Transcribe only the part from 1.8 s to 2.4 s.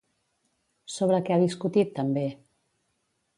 també?